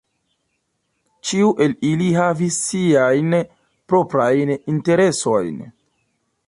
Ĉiu 1.31 1.51
el 1.65 1.75
ili 1.89 2.07
havis 2.21 2.57
siajn 2.71 3.39
proprajn 3.93 4.57
interesojn. 4.57 5.63